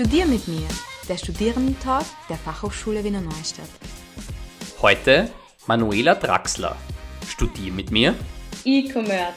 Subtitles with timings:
[0.00, 0.66] Studier mit mir,
[1.10, 3.68] der Studierendentag der Fachhochschule Wiener Neustadt.
[4.80, 5.30] Heute
[5.66, 6.74] Manuela Draxler.
[7.28, 8.14] Studier mit mir.
[8.64, 9.34] E-Commerce.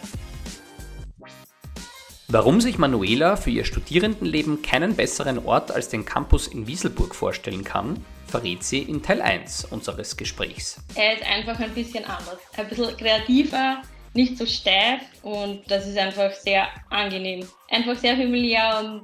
[2.30, 7.66] Warum sich Manuela für ihr Studierendenleben keinen besseren Ort als den Campus in Wieselburg vorstellen
[7.66, 10.82] kann, verrät sie in Teil 1 unseres Gesprächs.
[10.96, 12.40] Er ist einfach ein bisschen anders.
[12.56, 13.82] Ein bisschen kreativer,
[14.14, 17.46] nicht so steif und das ist einfach sehr angenehm.
[17.70, 19.02] Einfach sehr familiär und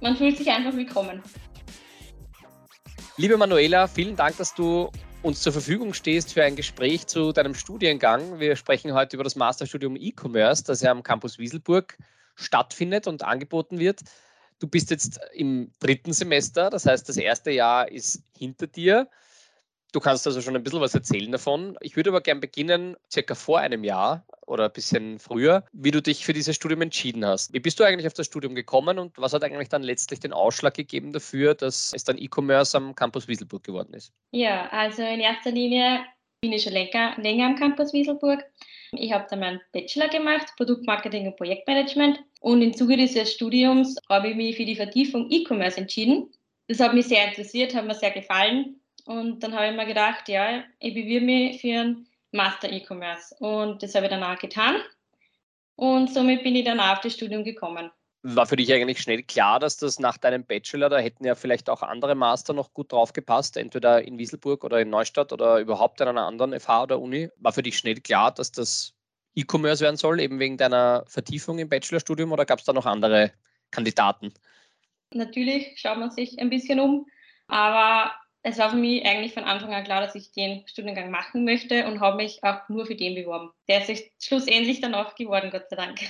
[0.00, 1.22] man fühlt sich einfach willkommen.
[3.16, 4.90] Liebe Manuela, vielen Dank, dass du
[5.22, 8.38] uns zur Verfügung stehst für ein Gespräch zu deinem Studiengang.
[8.38, 11.98] Wir sprechen heute über das Masterstudium E-Commerce, das ja am Campus Wieselburg
[12.36, 14.02] stattfindet und angeboten wird.
[14.60, 19.08] Du bist jetzt im dritten Semester, das heißt, das erste Jahr ist hinter dir.
[19.92, 21.76] Du kannst also schon ein bisschen was erzählen davon.
[21.80, 26.02] Ich würde aber gerne beginnen, circa vor einem Jahr oder ein bisschen früher, wie du
[26.02, 27.52] dich für dieses Studium entschieden hast.
[27.52, 30.32] Wie bist du eigentlich auf das Studium gekommen und was hat eigentlich dann letztlich den
[30.32, 34.12] Ausschlag gegeben dafür, dass es dann E-Commerce am Campus Wieselburg geworden ist?
[34.32, 36.00] Ja, also in erster Linie
[36.40, 38.44] bin ich schon länger, länger am Campus Wieselburg.
[38.92, 42.20] Ich habe dann meinen Bachelor gemacht, Produktmarketing und Projektmanagement.
[42.40, 46.30] Und im Zuge dieses Studiums habe ich mich für die Vertiefung E-Commerce entschieden.
[46.68, 48.80] Das hat mich sehr interessiert, hat mir sehr gefallen.
[49.04, 53.34] Und dann habe ich mir gedacht, ja, ich bewirbe mich für einen Master E-Commerce.
[53.38, 54.76] Und das habe ich dann auch getan.
[55.76, 57.90] Und somit bin ich dann auf das Studium gekommen.
[58.22, 61.70] War für dich eigentlich schnell klar, dass das nach deinem Bachelor, da hätten ja vielleicht
[61.70, 66.02] auch andere Master noch gut drauf gepasst, entweder in Wieselburg oder in Neustadt oder überhaupt
[66.02, 67.28] an einer anderen FH oder Uni.
[67.36, 68.92] War für dich schnell klar, dass das
[69.36, 73.30] E-Commerce werden soll, eben wegen deiner Vertiefung im Bachelorstudium oder gab es da noch andere
[73.70, 74.34] Kandidaten?
[75.14, 77.06] Natürlich schaut man sich ein bisschen um,
[77.46, 81.44] aber es war für mich eigentlich von Anfang an klar, dass ich den Studiengang machen
[81.44, 83.50] möchte und habe mich auch nur für den beworben.
[83.68, 86.00] Der ist sich schlussendlich dann auch geworden, Gott sei Dank.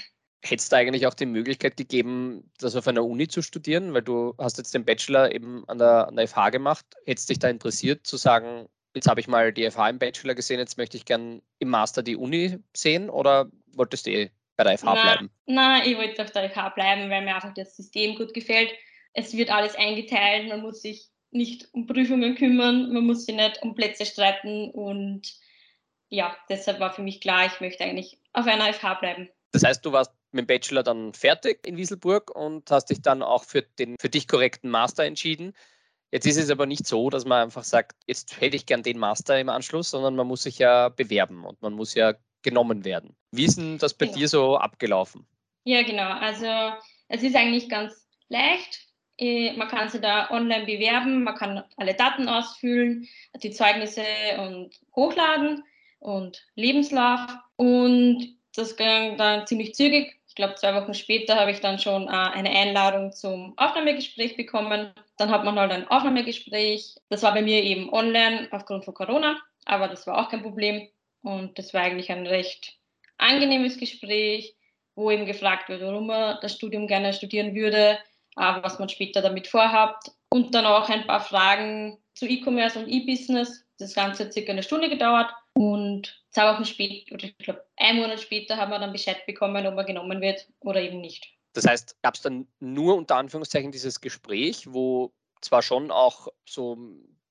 [0.43, 3.93] Hätte es da eigentlich auch die Möglichkeit gegeben, das auf einer Uni zu studieren?
[3.93, 6.87] Weil du hast jetzt den Bachelor eben an der, an der FH gemacht.
[7.07, 10.61] Hättest dich da interessiert zu sagen, jetzt habe ich mal die FH im Bachelor gesehen,
[10.61, 14.79] jetzt möchte ich gern im Master die Uni sehen oder wolltest du eh bei der
[14.79, 15.31] FH na, bleiben?
[15.47, 18.73] Nein, ich wollte auf der FH bleiben, weil mir einfach das System gut gefällt.
[19.15, 23.63] Es wird alles eingeteilt, man muss sich nicht um Prüfungen kümmern, man muss sich nicht
[23.63, 25.35] um Plätze streiten und
[26.09, 29.29] ja, deshalb war für mich klar, ich möchte eigentlich auf einer FH bleiben.
[29.53, 33.23] Das heißt, du warst mit dem Bachelor dann fertig in Wieselburg und hast dich dann
[33.23, 35.55] auch für den für dich korrekten Master entschieden.
[36.11, 38.99] Jetzt ist es aber nicht so, dass man einfach sagt, jetzt hätte ich gern den
[38.99, 43.15] Master im Anschluss, sondern man muss sich ja bewerben und man muss ja genommen werden.
[43.31, 44.19] Wie ist denn das bei genau.
[44.19, 45.27] dir so abgelaufen?
[45.65, 46.09] Ja, genau.
[46.09, 46.47] Also
[47.09, 48.88] es ist eigentlich ganz leicht.
[49.19, 53.09] Äh, man kann sich da online bewerben, man kann alle Daten ausfüllen,
[53.43, 54.05] die Zeugnisse
[54.39, 55.65] und hochladen
[55.99, 57.21] und Lebenslauf.
[57.57, 60.17] Und das ging dann ziemlich zügig.
[60.29, 64.93] Ich glaube, zwei Wochen später habe ich dann schon äh, eine Einladung zum Aufnahmegespräch bekommen.
[65.17, 66.95] Dann hat man halt ein Aufnahmegespräch.
[67.09, 70.89] Das war bei mir eben online aufgrund von Corona, aber das war auch kein Problem.
[71.23, 72.79] Und das war eigentlich ein recht
[73.17, 74.55] angenehmes Gespräch,
[74.95, 77.99] wo eben gefragt wird, warum man das Studium gerne studieren würde,
[78.39, 80.11] was man später damit vorhabt.
[80.31, 83.65] Und dann auch ein paar Fragen zu E-Commerce und E-Business.
[83.79, 85.31] Das Ganze hat circa eine Stunde gedauert.
[85.55, 89.67] Und zwei Wochen später, oder ich glaube, ein Monat später haben wir dann Bescheid bekommen,
[89.67, 91.33] ob man genommen wird oder eben nicht.
[91.55, 96.79] Das heißt, gab es dann nur unter Anführungszeichen dieses Gespräch, wo zwar schon auch so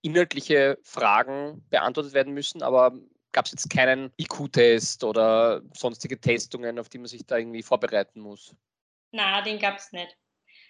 [0.02, 2.94] inhaltliche Fragen beantwortet werden müssen, aber
[3.32, 8.20] gab es jetzt keinen IQ-Test oder sonstige Testungen, auf die man sich da irgendwie vorbereiten
[8.20, 8.56] muss?
[9.12, 10.18] Na, den gab es nicht.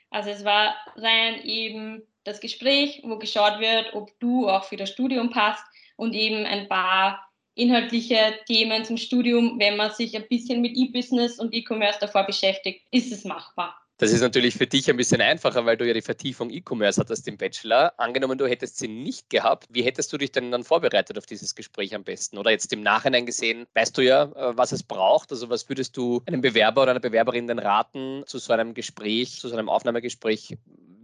[0.09, 4.89] Also es war rein eben das Gespräch, wo geschaut wird, ob du auch für das
[4.89, 5.63] Studium passt
[5.95, 11.39] und eben ein paar inhaltliche Themen zum Studium, wenn man sich ein bisschen mit E-Business
[11.39, 13.75] und E-Commerce davor beschäftigt, ist es machbar.
[13.99, 17.27] Das ist natürlich für dich ein bisschen einfacher, weil du ja die Vertiefung E-Commerce hattest
[17.27, 17.93] im Bachelor.
[17.97, 21.55] Angenommen, du hättest sie nicht gehabt, wie hättest du dich denn dann vorbereitet auf dieses
[21.55, 22.37] Gespräch am besten?
[22.37, 25.31] Oder jetzt im Nachhinein gesehen, weißt du ja, äh, was es braucht?
[25.31, 29.39] Also was würdest du einem Bewerber oder einer Bewerberin denn raten zu so einem Gespräch,
[29.39, 30.57] zu so einem Aufnahmegespräch?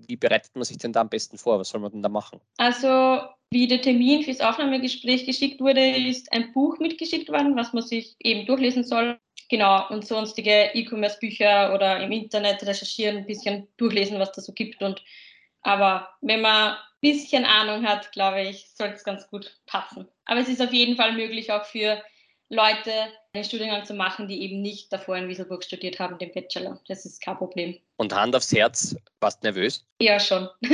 [0.07, 1.59] Wie bereitet man sich denn da am besten vor?
[1.59, 2.41] Was soll man denn da machen?
[2.57, 3.21] Also
[3.53, 8.15] wie der Termin fürs Aufnahmegespräch geschickt wurde, ist ein Buch mitgeschickt worden, was man sich
[8.19, 9.19] eben durchlesen soll.
[9.49, 14.81] Genau, und sonstige E-Commerce-Bücher oder im Internet recherchieren, ein bisschen durchlesen, was da so gibt.
[14.81, 15.03] Und,
[15.61, 20.07] aber wenn man ein bisschen Ahnung hat, glaube ich, sollte es ganz gut passen.
[20.25, 22.01] Aber es ist auf jeden Fall möglich, auch für
[22.49, 22.91] Leute
[23.33, 26.79] einen Studiengang zu machen, die eben nicht davor in Wieselburg studiert haben, den Bachelor.
[26.87, 27.77] Das ist kein Problem.
[27.97, 29.85] Und Hand aufs Herz, warst nervös?
[29.99, 30.49] Ja, schon.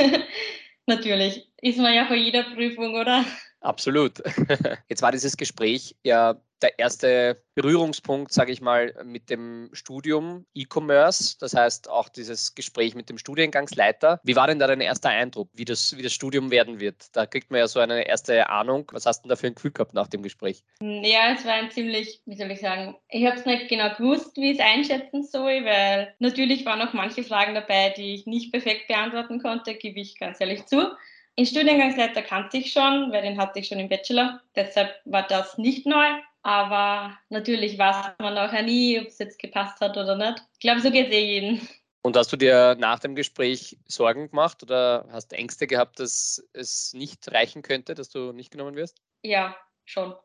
[0.90, 1.48] Natürlich.
[1.62, 3.24] Ist man ja vor jeder Prüfung, oder?
[3.62, 4.24] Absolut.
[4.90, 11.38] Jetzt war dieses Gespräch ja der erste Berührungspunkt, sage ich mal, mit dem Studium E-Commerce,
[11.40, 14.20] das heißt auch dieses Gespräch mit dem Studiengangsleiter.
[14.24, 17.08] Wie war denn da dein erster Eindruck, wie das, wie das Studium werden wird?
[17.14, 18.90] Da kriegt man ja so eine erste Ahnung.
[18.92, 20.64] Was hast du denn da für ein Gefühl gehabt nach dem Gespräch?
[20.82, 24.38] Ja, es war ein ziemlich, wie soll ich sagen, ich habe es nicht genau gewusst,
[24.38, 28.52] wie ich es einschätzen soll, weil natürlich waren auch manche Fragen dabei, die ich nicht
[28.52, 30.92] perfekt beantworten konnte, gebe ich ganz ehrlich zu.
[31.38, 34.42] Den Studiengangsleiter kannte ich schon, weil den hatte ich schon im Bachelor.
[34.58, 36.06] Deshalb war das nicht neu.
[36.42, 40.44] Aber natürlich weiß man auch nie, ob es jetzt gepasst hat oder nicht.
[40.54, 41.68] Ich glaube, so geht es eh jeden.
[42.02, 46.94] Und hast du dir nach dem Gespräch Sorgen gemacht oder hast Ängste gehabt, dass es
[46.94, 49.02] nicht reichen könnte, dass du nicht genommen wirst?
[49.22, 50.16] Ja, schon.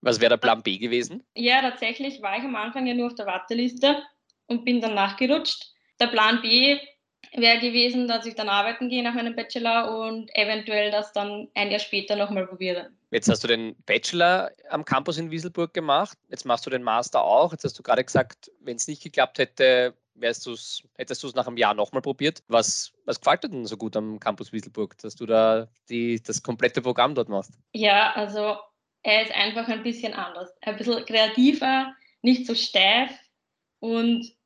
[0.00, 1.26] Was wäre der Plan B gewesen?
[1.34, 4.00] Ja, tatsächlich war ich am Anfang ja nur auf der Warteliste
[4.46, 5.72] und bin dann nachgerutscht.
[5.98, 6.78] Der Plan B
[7.32, 11.70] wäre gewesen, dass ich dann arbeiten gehe nach meinem Bachelor und eventuell das dann ein
[11.72, 12.92] Jahr später nochmal probiere.
[13.10, 17.22] Jetzt hast du den Bachelor am Campus in Wieselburg gemacht, jetzt machst du den Master
[17.22, 17.52] auch.
[17.52, 21.46] Jetzt hast du gerade gesagt, wenn es nicht geklappt hätte, du's, hättest du es nach
[21.46, 22.42] einem Jahr nochmal probiert.
[22.48, 26.42] Was, was gefällt dir denn so gut am Campus Wieselburg, dass du da die, das
[26.42, 27.52] komplette Programm dort machst?
[27.72, 28.56] Ja, also
[29.02, 30.52] er ist einfach ein bisschen anders.
[30.60, 33.10] Ein bisschen kreativer, nicht so steif
[33.80, 34.37] und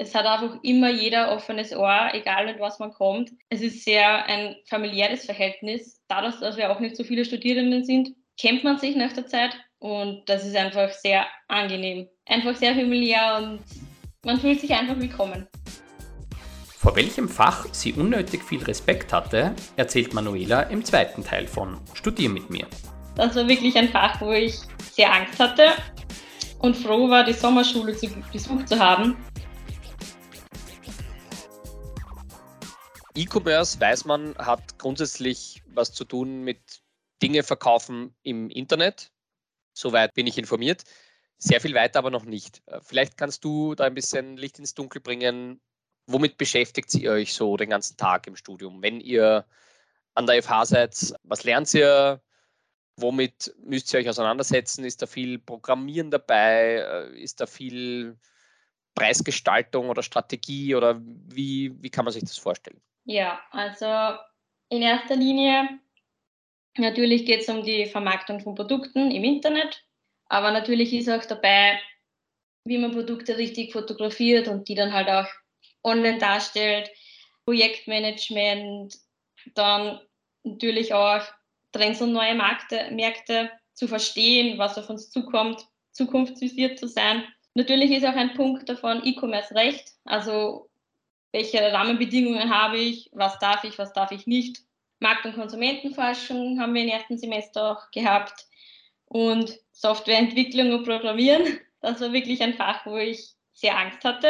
[0.00, 3.32] es hat einfach immer jeder offenes Ohr, egal mit was man kommt.
[3.50, 6.00] Es ist sehr ein familiäres Verhältnis.
[6.08, 8.08] Dadurch, dass wir auch nicht so viele Studierenden sind,
[8.40, 12.08] kennt man sich nach der Zeit und das ist einfach sehr angenehm.
[12.24, 13.60] Einfach sehr familiär und
[14.24, 15.46] man fühlt sich einfach willkommen.
[16.78, 22.30] Vor welchem Fach sie unnötig viel Respekt hatte, erzählt Manuela im zweiten Teil von Studier
[22.30, 22.66] mit mir.
[23.16, 24.60] Das war wirklich ein Fach, wo ich
[24.92, 25.72] sehr Angst hatte
[26.60, 29.16] und froh war, die Sommerschule zu, besucht zu haben,
[33.14, 36.82] E-Commerce, weiß man, hat grundsätzlich was zu tun mit
[37.22, 39.10] Dinge verkaufen im Internet.
[39.72, 40.84] Soweit bin ich informiert.
[41.38, 42.62] Sehr viel weiter aber noch nicht.
[42.66, 45.60] Äh, vielleicht kannst du da ein bisschen Licht ins Dunkel bringen.
[46.06, 48.82] Womit beschäftigt ihr euch so den ganzen Tag im Studium?
[48.82, 49.46] Wenn ihr
[50.14, 52.22] an der FH seid, was lernt ihr?
[52.96, 54.84] Womit müsst ihr euch auseinandersetzen?
[54.84, 56.84] Ist da viel Programmieren dabei?
[57.12, 58.18] Äh, ist da viel
[58.94, 62.80] Preisgestaltung oder Strategie oder wie, wie kann man sich das vorstellen?
[63.10, 64.20] Ja, also
[64.68, 65.80] in erster Linie
[66.78, 69.84] natürlich geht es um die Vermarktung von Produkten im Internet,
[70.28, 71.80] aber natürlich ist auch dabei,
[72.64, 75.26] wie man Produkte richtig fotografiert und die dann halt auch
[75.82, 76.88] online darstellt,
[77.46, 78.96] Projektmanagement,
[79.56, 79.98] dann
[80.44, 81.24] natürlich auch
[81.72, 87.24] Trends und neue Märkte, Märkte zu verstehen, was auf uns zukommt, zukunftsvisiert zu sein.
[87.54, 90.69] Natürlich ist auch ein Punkt davon E-Commerce Recht, also
[91.32, 94.62] welche Rahmenbedingungen habe ich, was darf ich, was darf ich nicht.
[94.98, 98.46] Markt- und Konsumentenforschung haben wir im ersten Semester auch gehabt
[99.06, 101.58] und Softwareentwicklung und Programmieren.
[101.80, 104.28] Das war wirklich ein Fach, wo ich sehr Angst hatte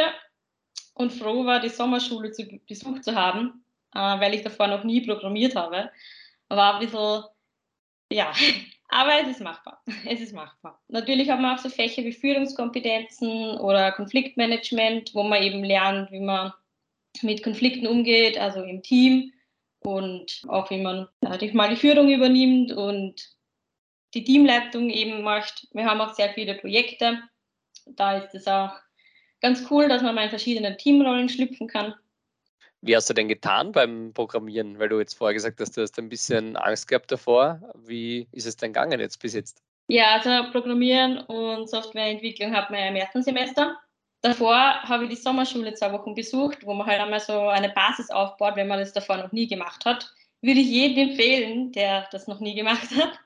[0.93, 5.05] und froh war, die Sommerschule zu besucht zu haben, äh, weil ich davor noch nie
[5.05, 5.91] programmiert habe.
[6.47, 7.23] War ein bisschen,
[8.11, 8.31] ja,
[8.89, 9.81] aber es ist machbar.
[10.05, 10.81] Es ist machbar.
[10.87, 16.19] Natürlich haben wir auch so Fächer wie Führungskompetenzen oder Konfliktmanagement, wo man eben lernt, wie
[16.19, 16.53] man
[17.21, 19.33] mit Konflikten umgeht, also im Team
[19.79, 23.29] und auch wie man ja, mal die Führung übernimmt und
[24.13, 25.67] die Teamleitung eben macht.
[25.71, 27.21] Wir haben auch sehr viele Projekte.
[27.85, 28.73] Da ist es auch
[29.41, 31.95] ganz cool, dass man mal in verschiedenen Teamrollen schlüpfen kann.
[32.81, 34.79] Wie hast du denn getan beim Programmieren?
[34.79, 37.61] Weil du jetzt vorher gesagt hast, du hast ein bisschen Angst gehabt davor.
[37.75, 39.61] Wie ist es denn gegangen jetzt bis jetzt?
[39.87, 43.77] Ja, also Programmieren und Softwareentwicklung hat man ja im ersten Semester.
[44.21, 48.11] Davor habe ich die Sommerschule zwei Wochen besucht, wo man halt einmal so eine Basis
[48.11, 50.13] aufbaut, wenn man das davor noch nie gemacht hat.
[50.41, 53.19] Würde ich jedem empfehlen, der das noch nie gemacht hat.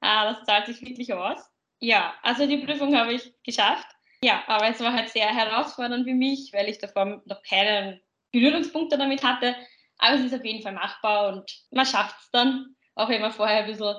[0.00, 1.38] Ah, das zahlt sich wirklich aus.
[1.78, 3.86] Ja, also die Prüfung habe ich geschafft.
[4.22, 8.00] Ja, aber es war halt sehr herausfordernd für mich, weil ich davor noch keine
[8.32, 9.56] Berührungspunkte damit hatte.
[9.98, 13.32] Aber es ist auf jeden Fall machbar und man schafft es dann, auch wenn man
[13.32, 13.94] vorher ein bisschen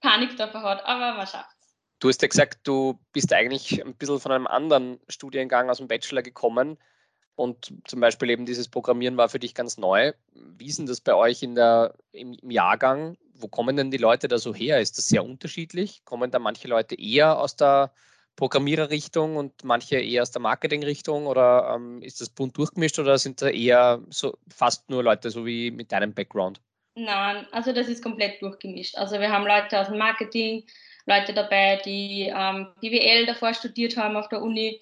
[0.00, 1.53] Panik davor hat, aber man schafft
[2.00, 5.88] Du hast ja gesagt, du bist eigentlich ein bisschen von einem anderen Studiengang aus dem
[5.88, 6.78] Bachelor gekommen
[7.36, 10.12] und zum Beispiel eben dieses Programmieren war für dich ganz neu.
[10.34, 13.16] Wie ist denn das bei euch in der, im, im Jahrgang?
[13.34, 14.80] Wo kommen denn die Leute da so her?
[14.80, 16.04] Ist das sehr unterschiedlich?
[16.04, 17.92] Kommen da manche Leute eher aus der
[18.36, 23.40] Programmiererrichtung und manche eher aus der Marketingrichtung oder ähm, ist das bunt durchgemischt oder sind
[23.42, 26.60] da eher so fast nur Leute so wie mit deinem Background?
[26.96, 28.96] Nein, also das ist komplett durchgemischt.
[28.96, 30.64] Also wir haben Leute aus dem Marketing,
[31.06, 34.80] Leute dabei, die ähm, BWL davor studiert haben auf der Uni,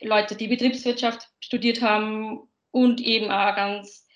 [0.00, 4.06] Leute, die Betriebswirtschaft studiert haben und eben auch ganz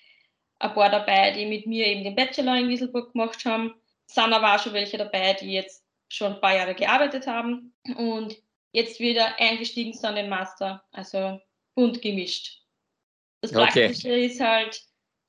[0.58, 3.74] ein paar dabei, die mit mir eben den Bachelor in Wieselburg gemacht haben.
[4.08, 7.74] Es sind aber auch schon welche dabei, die jetzt schon ein paar Jahre gearbeitet haben.
[7.96, 8.36] Und
[8.72, 10.82] jetzt wieder eingestiegen sind in den Master.
[10.92, 11.40] Also
[11.74, 12.62] bunt gemischt.
[13.40, 13.86] Das Okay.
[13.86, 14.82] Praktische ist halt,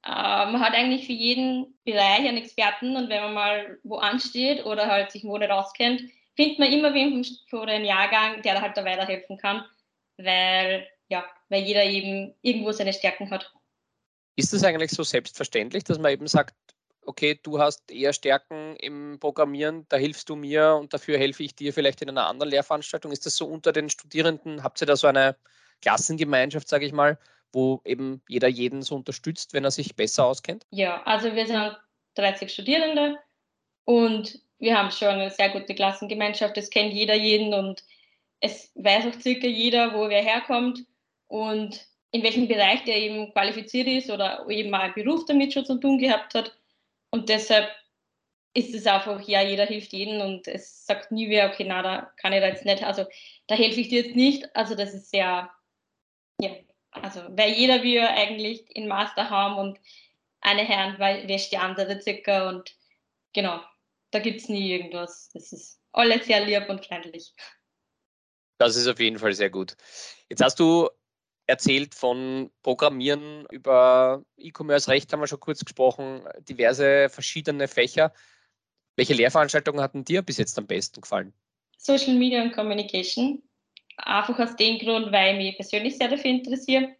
[0.03, 4.65] äh, man hat eigentlich für jeden Bereich einen Experten und wenn man mal wo ansteht
[4.65, 6.01] oder halt sich wo nicht auskennt,
[6.39, 9.65] findet man immer wen vor dem Jahrgang, der da halt da weiterhelfen kann,
[10.15, 13.53] weil, ja, weil jeder eben irgendwo seine Stärken hat.
[14.37, 16.55] Ist es eigentlich so selbstverständlich, dass man eben sagt,
[17.01, 21.55] okay, du hast eher Stärken im Programmieren, da hilfst du mir und dafür helfe ich
[21.55, 23.11] dir vielleicht in einer anderen Lehrveranstaltung?
[23.11, 24.63] Ist das so unter den Studierenden?
[24.63, 25.35] Habt ihr da so eine
[25.81, 27.19] Klassengemeinschaft, sage ich mal,
[27.51, 30.65] wo eben jeder jeden so unterstützt, wenn er sich besser auskennt?
[30.69, 31.77] Ja, also wir sind
[32.15, 33.17] 30 Studierende
[33.83, 36.57] und wir haben schon eine sehr gute Klassengemeinschaft.
[36.57, 37.83] Es kennt jeder jeden und
[38.41, 40.85] es weiß auch circa jeder, wo wer herkommt
[41.27, 45.65] und in welchem Bereich der eben qualifiziert ist oder eben mal einen Beruf damit schon
[45.65, 46.55] zu tun gehabt hat.
[47.11, 47.69] Und deshalb
[48.53, 52.11] ist es einfach, ja, jeder hilft jedem und es sagt nie wer, okay, na, da
[52.17, 53.05] kann ich da jetzt nicht, also
[53.47, 54.55] da helfe ich dir jetzt nicht.
[54.55, 55.49] Also das ist sehr,
[56.41, 56.51] ja,
[56.91, 59.79] also weil jeder wir eigentlich in Master haben und
[60.41, 62.75] eine Hand weil- wäscht die andere circa und
[63.33, 63.59] genau,
[64.11, 65.29] da gibt es nie irgendwas.
[65.33, 67.33] Das ist alles sehr lieb und freundlich.
[68.57, 69.75] Das ist auf jeden Fall sehr gut.
[70.29, 70.89] Jetzt hast du
[71.47, 78.13] erzählt von Programmieren über E-Commerce-Recht, haben wir schon kurz gesprochen, diverse verschiedene Fächer.
[78.95, 81.33] Welche Lehrveranstaltungen hatten dir bis jetzt am besten gefallen?
[81.77, 83.41] Social Media und Communication.
[83.97, 86.95] Einfach aus dem Grund, weil ich mich persönlich sehr dafür interessiere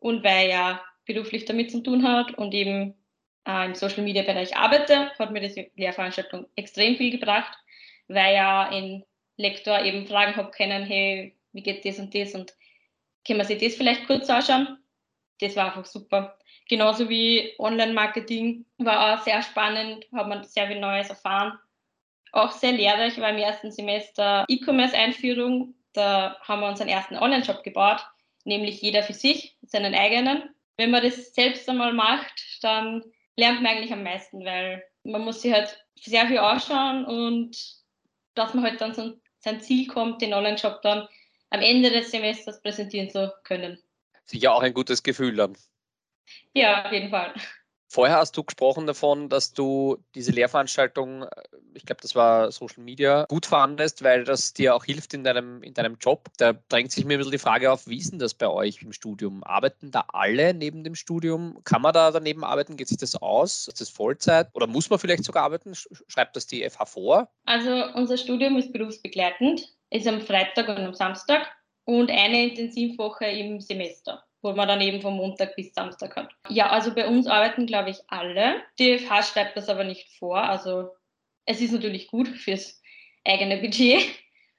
[0.00, 2.94] und weil ja beruflich damit zu tun hat und eben
[3.46, 7.56] äh, im Social Media Bereich arbeite, hat mir diese Lehrveranstaltung extrem viel gebracht,
[8.08, 9.04] weil ja in
[9.36, 12.52] Lektor eben Fragen habe können, hey, wie geht das und das und
[13.26, 14.78] können wir sich das vielleicht kurz anschauen?
[15.40, 16.38] Das war einfach super.
[16.68, 21.58] Genauso wie Online-Marketing war auch sehr spannend, hat man sehr viel Neues erfahren
[22.32, 25.74] auch sehr lehrreich war im ersten Semester E-Commerce-Einführung.
[25.92, 28.06] Da haben wir unseren ersten Online-Shop gebaut,
[28.44, 30.54] nämlich jeder für sich, seinen eigenen.
[30.76, 32.32] Wenn man das selbst einmal macht,
[32.62, 33.02] dann
[33.40, 37.56] lernt man eigentlich am meisten, weil man muss sich halt sehr viel anschauen und
[38.34, 41.08] dass man halt dann so sein Ziel kommt, den Online-Shop dann
[41.48, 43.82] am Ende des Semesters präsentieren zu können.
[44.26, 45.56] Sicher auch ein gutes Gefühl dann.
[46.52, 47.34] Ja, auf jeden Fall.
[47.92, 51.28] Vorher hast du gesprochen davon, dass du diese Lehrveranstaltung, äh,
[51.74, 55.60] ich glaube, das war Social Media, gut fandest, weil das dir auch hilft in deinem,
[55.64, 56.28] in deinem Job.
[56.38, 58.80] Da drängt sich mir ein bisschen die Frage auf, wie ist denn das bei euch
[58.82, 59.42] im Studium?
[59.42, 61.58] Arbeiten da alle neben dem Studium?
[61.64, 62.76] Kann man da daneben arbeiten?
[62.76, 63.66] Geht sich das aus?
[63.66, 64.50] Ist das Vollzeit?
[64.54, 65.72] Oder muss man vielleicht sogar arbeiten?
[65.72, 67.28] Sch- Schreibt das die FH vor?
[67.44, 71.48] Also unser Studium ist berufsbegleitend, ist am Freitag und am Samstag
[71.86, 76.30] und eine Intensivwoche im Semester, wo man dann eben von Montag bis Samstag hat.
[76.48, 78.62] Ja, also bei uns arbeiten, glaube ich, alle.
[78.78, 80.42] Die FH schreibt das aber nicht vor.
[80.42, 80.90] Also
[81.44, 82.80] es ist natürlich gut fürs
[83.24, 84.06] eigene Budget.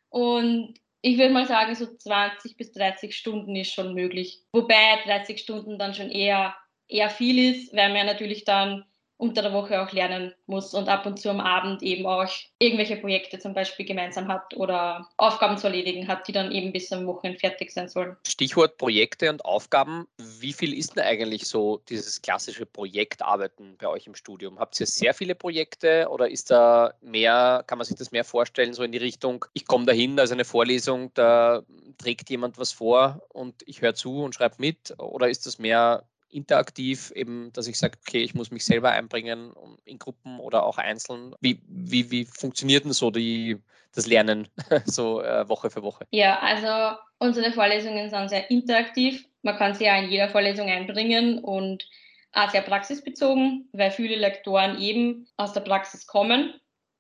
[0.10, 4.40] Und ich würde mal sagen, so 20 bis 30 Stunden ist schon möglich.
[4.52, 6.56] Wobei 30 Stunden dann schon eher,
[6.88, 8.86] eher viel ist, weil man natürlich dann
[9.22, 12.98] unter der Woche auch lernen muss und ab und zu am Abend eben auch irgendwelche
[12.98, 17.06] Projekte zum Beispiel gemeinsam hat oder Aufgaben zu erledigen hat, die dann eben bis am
[17.06, 18.18] Wochenende fertig sein sollen.
[18.26, 20.08] Stichwort Projekte und Aufgaben.
[20.18, 24.58] Wie viel ist denn eigentlich so dieses klassische Projektarbeiten bei euch im Studium?
[24.58, 28.74] Habt ihr sehr viele Projekte oder ist da mehr, kann man sich das mehr vorstellen,
[28.74, 31.62] so in die Richtung, ich komme dahin, da ist eine Vorlesung, da
[32.00, 34.96] trägt jemand was vor und ich höre zu und schreibe mit?
[34.98, 39.54] Oder ist das mehr interaktiv, eben, dass ich sage, okay, ich muss mich selber einbringen
[39.86, 41.36] in Gruppen oder auch einzeln?
[41.40, 43.58] Wie, wie, wie funktioniert denn so die,
[43.94, 44.48] das Lernen
[44.86, 46.06] so äh, Woche für Woche?
[46.12, 49.26] Ja, also unsere Vorlesungen sind sehr interaktiv.
[49.44, 51.88] Man kann sie ja in jeder Vorlesung einbringen und
[52.34, 56.54] auch sehr praxisbezogen, weil viele Lektoren eben aus der Praxis kommen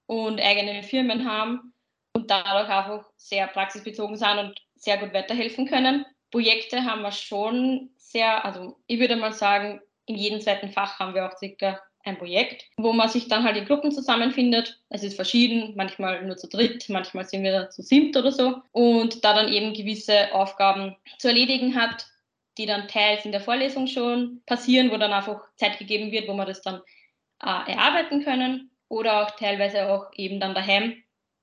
[0.07, 1.73] und eigene Firmen haben
[2.13, 6.05] und dadurch einfach sehr praxisbezogen sind und sehr gut weiterhelfen können.
[6.31, 11.13] Projekte haben wir schon sehr, also ich würde mal sagen, in jedem zweiten Fach haben
[11.13, 14.79] wir auch circa ein Projekt, wo man sich dann halt in Gruppen zusammenfindet.
[14.89, 18.55] Es ist verschieden, manchmal nur zu dritt, manchmal sind wir zu siebt oder so.
[18.71, 22.07] Und da dann eben gewisse Aufgaben zu erledigen hat,
[22.57, 26.33] die dann teils in der Vorlesung schon passieren, wo dann einfach Zeit gegeben wird, wo
[26.33, 26.81] wir das dann
[27.41, 30.95] äh, erarbeiten können oder auch teilweise auch eben dann daheim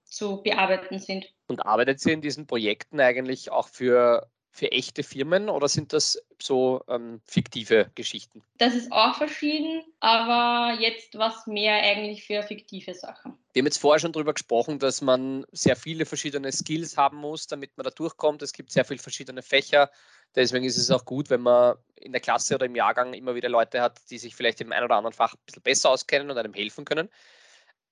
[0.04, 1.32] zu bearbeiten sind.
[1.48, 6.20] Und arbeitet ihr in diesen Projekten eigentlich auch für, für echte Firmen oder sind das
[6.42, 8.42] so ähm, fiktive Geschichten?
[8.58, 13.38] Das ist auch verschieden, aber jetzt was mehr eigentlich für fiktive Sachen.
[13.52, 17.46] Wir haben jetzt vorher schon darüber gesprochen, dass man sehr viele verschiedene Skills haben muss,
[17.46, 18.42] damit man da durchkommt.
[18.42, 19.90] Es gibt sehr viele verschiedene Fächer.
[20.34, 23.48] Deswegen ist es auch gut, wenn man in der Klasse oder im Jahrgang immer wieder
[23.48, 26.36] Leute hat, die sich vielleicht im ein oder anderen Fach ein bisschen besser auskennen und
[26.36, 27.08] einem helfen können.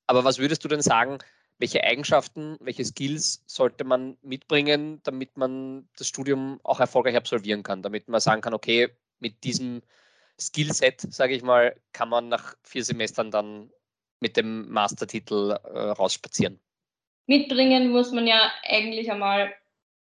[0.09, 1.19] Aber was würdest du denn sagen,
[1.59, 7.83] welche Eigenschaften, welche Skills sollte man mitbringen, damit man das Studium auch erfolgreich absolvieren kann,
[7.83, 8.89] damit man sagen kann, okay,
[9.21, 9.83] mit diesem
[10.39, 13.71] Skillset, sage ich mal, kann man nach vier Semestern dann
[14.21, 16.61] mit dem Mastertitel äh, rausspazieren.
[17.27, 19.55] Mitbringen muss man ja eigentlich einmal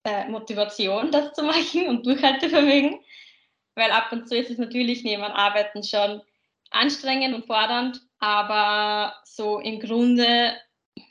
[0.04, 3.00] äh, Motivation, das zu machen und Durchhaltevermögen,
[3.76, 6.22] weil ab und zu ist es natürlich neben Arbeiten schon
[6.72, 10.54] anstrengend und fordernd, aber so im Grunde,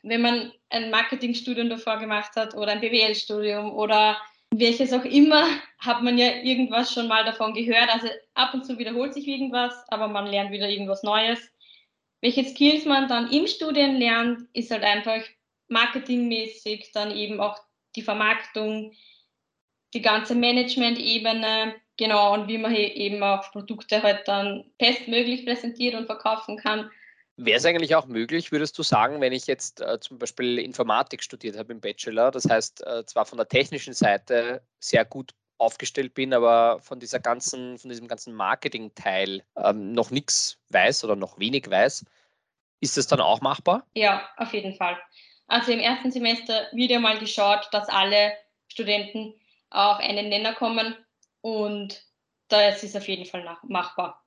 [0.03, 4.21] wenn man ein Marketingstudium davor gemacht hat oder ein BWL-Studium oder
[4.51, 5.47] welches auch immer,
[5.79, 7.89] hat man ja irgendwas schon mal davon gehört.
[7.93, 11.41] Also ab und zu wiederholt sich irgendwas, aber man lernt wieder irgendwas Neues.
[12.21, 15.23] Welche Skills man dann im Studium lernt, ist halt einfach
[15.69, 17.59] marketingmäßig, dann eben auch
[17.97, 18.93] die Vermarktung,
[19.95, 25.95] die ganze Management-Ebene, genau, und wie man hier eben auch Produkte halt dann bestmöglich präsentiert
[25.95, 26.91] und verkaufen kann.
[27.37, 31.23] Wäre es eigentlich auch möglich, würdest du sagen, wenn ich jetzt äh, zum Beispiel Informatik
[31.23, 36.13] studiert habe im Bachelor, das heißt äh, zwar von der technischen Seite sehr gut aufgestellt
[36.13, 41.39] bin, aber von dieser ganzen, von diesem ganzen Marketing-Teil ähm, noch nichts weiß oder noch
[41.39, 42.05] wenig weiß,
[42.81, 43.87] ist das dann auch machbar?
[43.95, 44.99] Ja, auf jeden Fall.
[45.47, 48.33] Also im ersten Semester wird ja mal geschaut, dass alle
[48.69, 49.35] Studenten
[49.71, 50.97] auf einen Nenner kommen
[51.41, 52.05] und
[52.49, 54.23] das ist auf jeden Fall machbar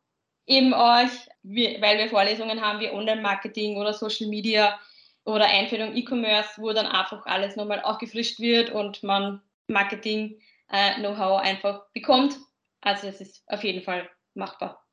[0.46, 1.12] eben euch,
[1.44, 4.80] weil wir Vorlesungen haben wie Online-Marketing oder Social Media
[5.24, 11.88] oder Einführung E-Commerce, wo dann einfach alles nochmal aufgefrischt wird und man Marketing-Know-how äh, einfach
[11.94, 12.38] bekommt.
[12.82, 14.86] Also es ist auf jeden Fall machbar.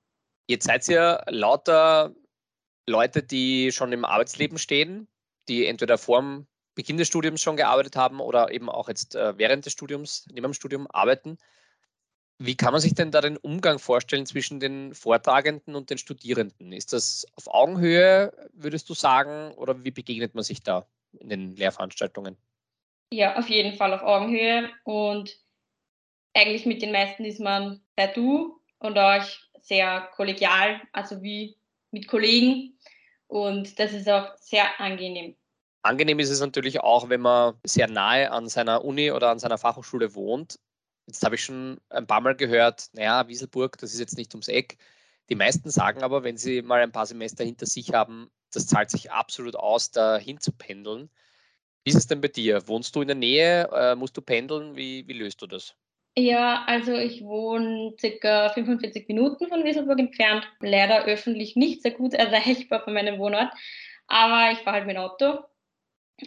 [0.49, 2.15] Jetzt seid ihr lauter
[2.87, 5.09] Leute, die schon im Arbeitsleben stehen,
[5.49, 9.37] die entweder vor dem Beginn des Studiums schon gearbeitet haben oder eben auch jetzt äh,
[9.37, 11.39] während des Studiums, neben dem Studium arbeiten.
[12.45, 16.73] Wie kann man sich denn da den Umgang vorstellen zwischen den Vortragenden und den Studierenden?
[16.73, 20.85] Ist das auf Augenhöhe, würdest du sagen, oder wie begegnet man sich da
[21.21, 22.37] in den Lehrveranstaltungen?
[23.13, 25.39] Ja, auf jeden Fall auf Augenhöhe und
[26.35, 29.25] eigentlich mit den meisten ist man per Du und auch
[29.61, 31.57] sehr kollegial, also wie
[31.93, 32.77] mit Kollegen
[33.29, 35.37] und das ist auch sehr angenehm.
[35.83, 39.59] Angenehm ist es natürlich auch, wenn man sehr nahe an seiner Uni oder an seiner
[39.59, 40.59] Fachhochschule wohnt.
[41.07, 44.49] Jetzt habe ich schon ein paar Mal gehört, naja, Wieselburg, das ist jetzt nicht ums
[44.49, 44.79] Eck.
[45.29, 48.91] Die meisten sagen aber, wenn sie mal ein paar Semester hinter sich haben, das zahlt
[48.91, 51.11] sich absolut aus, da hinzupendeln.
[51.85, 52.69] Wie ist es denn bei dir?
[52.69, 53.69] Wohnst du in der Nähe?
[53.73, 54.77] Äh, musst du pendeln?
[54.77, 55.75] Wie, wie löst du das?
[56.17, 60.47] Ja, also ich wohne circa 45 Minuten von Wieselburg entfernt.
[60.61, 63.53] Leider öffentlich nicht sehr gut erreichbar von meinem Wohnort.
[64.07, 65.43] Aber ich fahre halt mit dem Auto.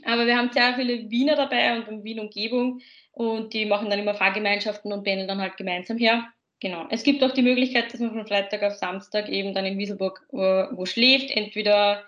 [0.04, 2.82] Aber wir haben sehr viele Wiener dabei und in Wien-Umgebung.
[3.12, 6.28] Und die machen dann immer Fahrgemeinschaften und pendeln dann halt gemeinsam her.
[6.60, 6.88] Genau.
[6.90, 10.26] Es gibt auch die Möglichkeit, dass man von Freitag auf Samstag eben dann in Wieselburg
[10.30, 11.30] wo schläft.
[11.32, 12.08] Entweder,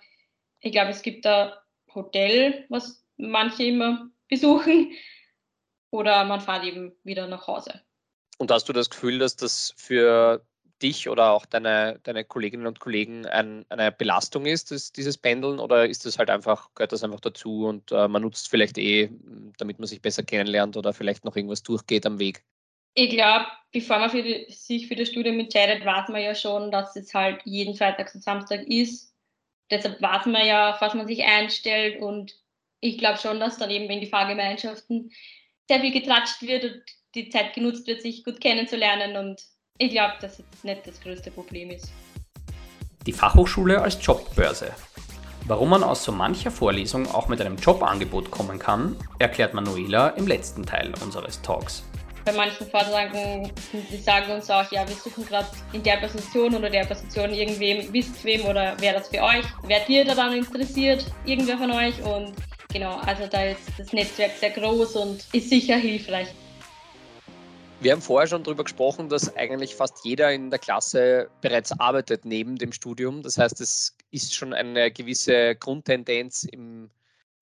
[0.62, 1.62] ich glaube, es gibt da
[1.94, 4.94] Hotel, was manche immer besuchen,
[5.90, 7.82] oder man fährt eben wieder nach Hause.
[8.38, 10.46] Und hast du das Gefühl, dass das für
[10.82, 15.60] dich oder auch deine, deine Kolleginnen und Kollegen ein, eine Belastung ist, das, dieses Pendeln,
[15.60, 19.10] oder ist das halt einfach, gehört das einfach dazu und äh, man nutzt vielleicht eh,
[19.58, 22.44] damit man sich besser kennenlernt oder vielleicht noch irgendwas durchgeht am Weg?
[22.94, 26.72] Ich glaube, bevor man für die, sich für das Studium entscheidet, weiß man ja schon,
[26.72, 29.14] dass es halt jeden Freitag und Samstag ist.
[29.70, 32.36] Deshalb weiß man ja, was man sich einstellt und
[32.80, 35.12] ich glaube schon, dass dann eben in die Fahrgemeinschaften
[35.68, 36.84] sehr viel getratscht wird und
[37.16, 39.44] die Zeit genutzt wird, sich gut kennenzulernen und
[39.78, 41.92] ich glaube, dass es nicht das größte Problem ist.
[43.06, 44.74] Die Fachhochschule als Jobbörse.
[45.46, 50.28] Warum man aus so mancher Vorlesung auch mit einem Jobangebot kommen kann, erklärt Manuela im
[50.28, 51.84] letzten Teil unseres Talks.
[52.26, 56.70] Bei manchen Vorträgen, die sagen uns auch, ja, wir suchen gerade in der Position oder
[56.70, 61.58] der Position irgendwem, wisst wem oder wer das für euch, wer ihr daran interessiert, irgendwer
[61.58, 62.34] von euch und
[62.74, 66.28] genau, also da ist das Netzwerk sehr groß und ist sicher hilfreich.
[67.80, 72.26] Wir haben vorher schon darüber gesprochen, dass eigentlich fast jeder in der Klasse bereits arbeitet
[72.26, 73.22] neben dem Studium.
[73.22, 76.90] Das heißt, es ist schon eine gewisse Grundtendenz im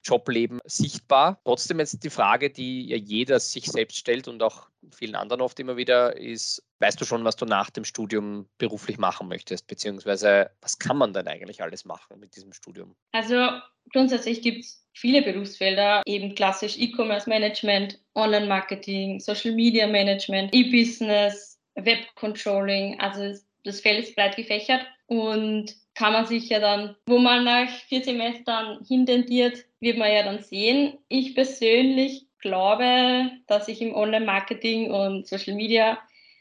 [0.05, 1.39] Jobleben sichtbar.
[1.43, 5.59] Trotzdem jetzt die Frage, die ja jeder sich selbst stellt und auch vielen anderen oft
[5.59, 9.67] immer wieder, ist, weißt du schon, was du nach dem Studium beruflich machen möchtest?
[9.67, 12.95] Beziehungsweise, was kann man denn eigentlich alles machen mit diesem Studium?
[13.11, 13.49] Also
[13.91, 22.99] grundsätzlich gibt es viele Berufsfelder, eben klassisch E-Commerce Management, Online-Marketing, Social Media Management, E-Business, Web-Controlling.
[22.99, 27.69] Also das Feld ist breit gefächert und kann man sich ja dann, wo man nach
[27.69, 30.97] vier Semestern hintendiert, wird man ja dann sehen.
[31.08, 35.97] Ich persönlich glaube, dass ich im Online-Marketing und Social Media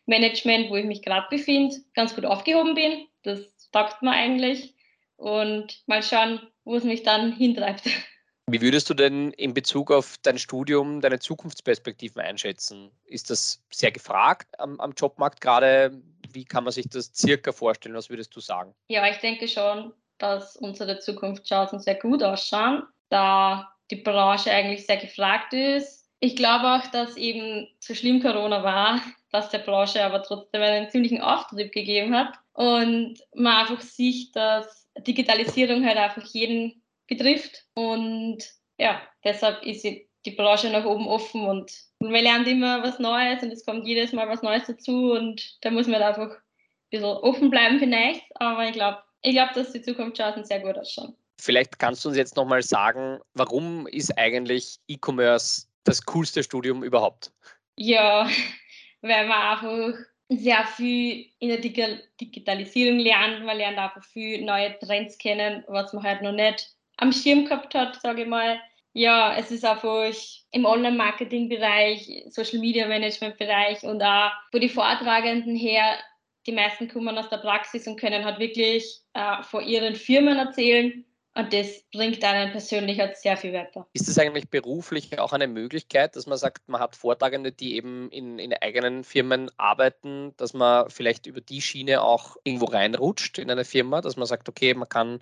[0.06, 3.06] Management, wo ich mich gerade befinde, ganz gut aufgehoben bin.
[3.22, 3.40] Das
[3.72, 4.74] taugt mir eigentlich.
[5.16, 7.84] Und mal schauen, wo es mich dann hintreibt.
[8.46, 12.90] Wie würdest du denn in Bezug auf dein Studium deine Zukunftsperspektiven einschätzen?
[13.06, 16.02] Ist das sehr gefragt am, am Jobmarkt gerade?
[16.30, 17.94] Wie kann man sich das circa vorstellen?
[17.94, 18.74] Was würdest du sagen?
[18.88, 24.98] Ja, ich denke schon, dass unsere Zukunftschancen sehr gut ausschauen, da die Branche eigentlich sehr
[24.98, 26.10] gefragt ist.
[26.20, 29.00] Ich glaube auch, dass eben so schlimm Corona war,
[29.32, 34.88] dass der Branche aber trotzdem einen ziemlichen Auftrieb gegeben hat und man einfach sieht, dass
[34.98, 37.64] Digitalisierung halt einfach jeden betrifft.
[37.74, 38.38] Und
[38.78, 43.52] ja, deshalb ist die Branche nach oben offen und man lernt immer was Neues und
[43.52, 46.42] es kommt jedes Mal was Neues dazu und da muss man halt einfach ein
[46.90, 48.22] bisschen offen bleiben vielleicht.
[48.36, 51.14] Aber ich glaube, ich glaube, dass die Zukunftschancen sehr gut ausschauen.
[51.40, 57.32] Vielleicht kannst du uns jetzt nochmal sagen, warum ist eigentlich E-Commerce das coolste Studium überhaupt?
[57.76, 58.28] Ja,
[59.02, 63.44] weil man einfach sehr viel in der Digitalisierung lernt.
[63.44, 67.74] Man lernt einfach viel neue Trends kennen, was man halt noch nicht am Schirm gehabt
[67.74, 68.60] hat, sage ich mal.
[68.92, 70.12] Ja, es ist einfach
[70.52, 75.98] im Online-Marketing-Bereich, Social-Media-Management-Bereich und auch wo die Vortragenden her,
[76.46, 81.04] die meisten kommen aus der Praxis und können halt wirklich äh, vor ihren Firmen erzählen
[81.36, 83.88] und das bringt einen persönlich halt sehr viel weiter.
[83.92, 88.08] Ist es eigentlich beruflich auch eine Möglichkeit, dass man sagt, man hat Vortragende, die eben
[88.10, 93.50] in, in eigenen Firmen arbeiten, dass man vielleicht über die Schiene auch irgendwo reinrutscht in
[93.50, 95.20] eine Firma, dass man sagt, okay, man kann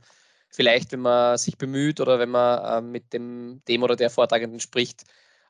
[0.52, 4.60] vielleicht, wenn man sich bemüht oder wenn man äh, mit dem, dem oder der Vortragenden
[4.60, 5.04] spricht,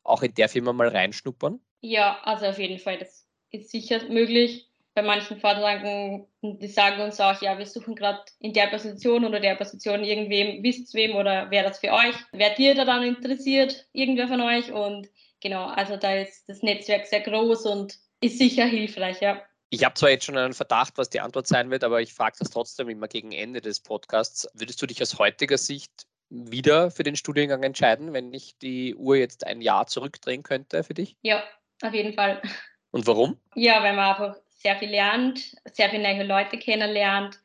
[0.05, 1.61] auch in der Firma mal reinschnuppern?
[1.81, 4.69] Ja, also auf jeden Fall, das ist sicher möglich.
[4.95, 9.41] Bei manchen Vortragen, die sagen uns auch, ja, wir suchen gerade in der Position oder
[9.41, 13.87] der Position irgendwem, wisst wem oder wer das für euch, wer dir da dann interessiert,
[13.93, 15.09] irgendwer von euch und
[15.41, 19.43] genau, also da ist das Netzwerk sehr groß und ist sicher hilfreich, ja.
[19.74, 22.37] Ich habe zwar jetzt schon einen Verdacht, was die Antwort sein wird, aber ich frage
[22.38, 24.46] das trotzdem immer gegen Ende des Podcasts.
[24.52, 29.16] Würdest du dich aus heutiger Sicht wieder für den Studiengang entscheiden, wenn ich die Uhr
[29.16, 31.16] jetzt ein Jahr zurückdrehen könnte für dich?
[31.22, 31.42] Ja,
[31.82, 32.42] auf jeden Fall.
[32.90, 33.40] Und warum?
[33.54, 37.40] Ja, weil man einfach sehr viel lernt, sehr viele neue Leute kennenlernt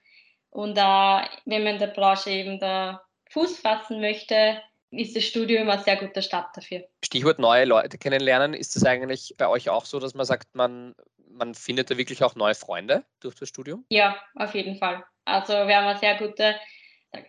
[0.50, 0.82] und äh,
[1.46, 4.62] wenn man in der Branche eben da Fuß fassen möchte,
[4.92, 6.84] ist das Studium eine sehr gute Stadt dafür.
[7.06, 8.54] Stichwort neue Leute kennenlernen.
[8.54, 10.94] Ist es eigentlich bei euch auch so, dass man sagt, man
[11.30, 13.86] man findet da wirklich auch neue Freunde durch das Studium?
[13.90, 15.04] Ja, auf jeden Fall.
[15.26, 16.56] Also wir haben eine sehr gute,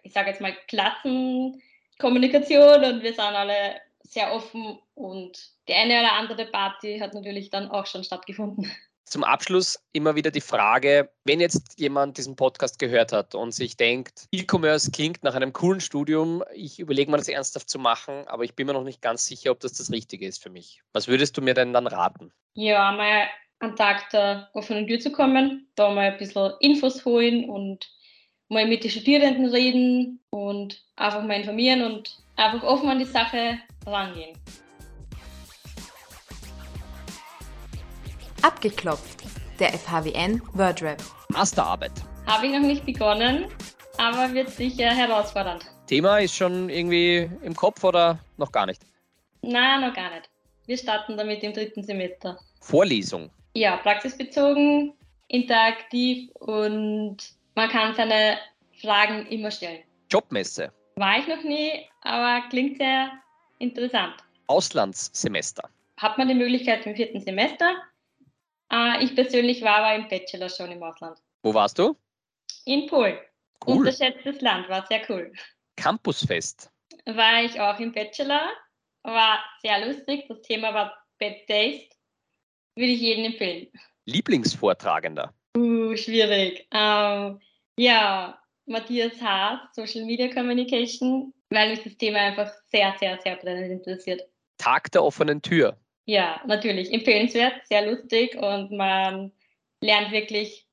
[0.03, 6.13] ich sage jetzt mal, Klassenkommunikation und wir sind alle sehr offen und die eine oder
[6.13, 8.71] andere Party hat natürlich dann auch schon stattgefunden.
[9.05, 13.79] Zum Abschluss immer wieder die Frage, wenn jetzt jemand diesen Podcast gehört hat und sich
[13.79, 18.45] denkt, E-Commerce klingt nach einem coolen Studium, ich überlege mir das ernsthaft zu machen, aber
[18.45, 20.83] ich bin mir noch nicht ganz sicher, ob das das Richtige ist für mich.
[20.93, 22.35] Was würdest du mir denn dann raten?
[22.53, 23.29] Ja, mal
[23.61, 27.89] einen Tag der offenen Tür zu kommen, da mal ein bisschen Infos holen und
[28.49, 33.59] mal mit den Studierenden reden und einfach mal informieren und einfach offen an die Sache
[33.87, 34.39] rangehen.
[38.43, 39.25] Abgeklopft,
[39.59, 41.03] der FHWN WordRap.
[41.31, 41.93] Masterarbeit.
[42.27, 43.47] Habe ich noch nicht begonnen,
[43.99, 45.67] aber wird sicher herausfordernd.
[45.87, 48.83] Thema ist schon irgendwie im Kopf oder noch gar nicht?
[49.43, 50.31] Nein, noch gar nicht.
[50.67, 52.39] Wir starten damit im dritten Semester.
[52.61, 53.31] Vorlesung.
[53.59, 54.95] Ja, praxisbezogen,
[55.27, 57.17] interaktiv und
[57.57, 58.39] man kann seine
[58.81, 59.83] Fragen immer stellen.
[60.09, 60.73] Jobmesse.
[60.95, 63.11] War ich noch nie, aber klingt sehr
[63.59, 64.15] interessant.
[64.47, 65.69] Auslandssemester.
[65.97, 67.75] Hat man die Möglichkeit im vierten Semester?
[68.73, 71.19] Äh, ich persönlich war aber im Bachelor schon im Ausland.
[71.43, 71.97] Wo warst du?
[72.65, 73.19] In Polen.
[73.67, 73.79] Cool.
[73.79, 75.33] Unterschätztes Land, war sehr cool.
[75.75, 76.71] Campusfest.
[77.07, 78.51] War ich auch im Bachelor,
[79.03, 80.27] war sehr lustig.
[80.29, 81.98] Das Thema war Bad Taste
[82.79, 83.67] würde ich jedem empfehlen.
[84.07, 85.35] Lieblingsvortragender?
[85.57, 86.67] Uh, schwierig.
[86.73, 87.41] Ähm,
[87.77, 93.73] ja, Matthias Haas, Social Media Communication, weil mich das Thema einfach sehr, sehr, sehr brennend
[93.73, 94.23] interessiert.
[94.59, 95.77] Tag der offenen Tür.
[96.05, 96.93] Ja, natürlich.
[96.93, 99.33] Empfehlenswert, sehr lustig und man
[99.81, 100.67] lernt wirklich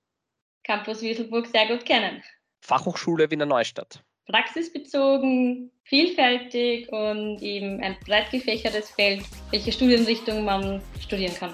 [0.64, 2.24] Campus Wieselburg sehr gut kennen.
[2.62, 4.04] Fachhochschule Wiener Neustadt.
[4.28, 11.54] Praxisbezogen, vielfältig und eben ein breit gefächertes Feld, welche Studienrichtung man studieren kann.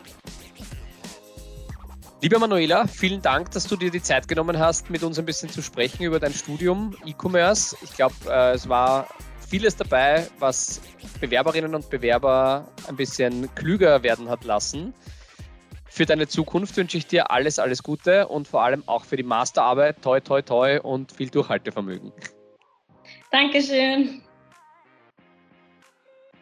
[2.23, 5.49] Liebe Manuela, vielen Dank, dass du dir die Zeit genommen hast, mit uns ein bisschen
[5.49, 7.75] zu sprechen über dein Studium E-Commerce.
[7.81, 9.07] Ich glaube, äh, es war
[9.49, 10.81] vieles dabei, was
[11.19, 14.93] Bewerberinnen und Bewerber ein bisschen klüger werden hat lassen.
[15.86, 19.23] Für deine Zukunft wünsche ich dir alles, alles Gute und vor allem auch für die
[19.23, 20.03] Masterarbeit.
[20.03, 22.13] Toi, toi, toi und viel Durchhaltevermögen.
[23.31, 24.21] Dankeschön.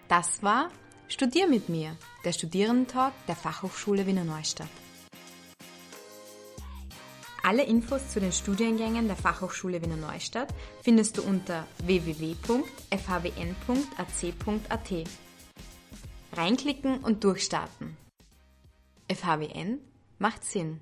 [0.10, 0.72] Das war
[1.08, 4.68] Studier mit mir, der Studierendentalk der Fachhochschule Wiener Neustadt.
[7.42, 12.70] Alle Infos zu den Studiengängen der Fachhochschule Wiener Neustadt findest du unter www.fhwn.ac.at.
[16.34, 17.98] Reinklicken und durchstarten.
[19.12, 19.80] FHWN
[20.20, 20.82] macht Sinn.